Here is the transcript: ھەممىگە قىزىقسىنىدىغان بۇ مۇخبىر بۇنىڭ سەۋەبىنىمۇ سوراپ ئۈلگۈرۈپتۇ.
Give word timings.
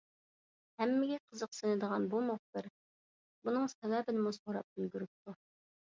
ھەممىگە 0.81 1.19
قىزىقسىنىدىغان 1.25 2.09
بۇ 2.15 2.23
مۇخبىر 2.31 2.73
بۇنىڭ 3.45 3.73
سەۋەبىنىمۇ 3.77 4.37
سوراپ 4.43 4.71
ئۈلگۈرۈپتۇ. 4.77 5.43